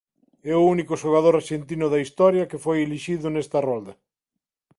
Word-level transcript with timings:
É 0.53 0.53
o 0.57 0.67
único 0.73 0.99
xogador 1.03 1.33
arxentino 1.37 1.87
da 1.89 2.03
historia 2.05 2.49
que 2.51 2.61
foi 2.65 2.77
elixido 2.81 3.27
nesta 3.29 3.59
rolda. 3.67 3.93